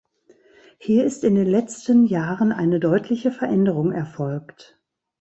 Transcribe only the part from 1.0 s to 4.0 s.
ist in den letzten Jahren eine deutliche Veränderung